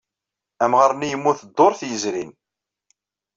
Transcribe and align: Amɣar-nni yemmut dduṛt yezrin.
Amɣar-nni 0.63 1.07
yemmut 1.09 1.39
dduṛt 1.49 1.79
yezrin. 1.89 2.31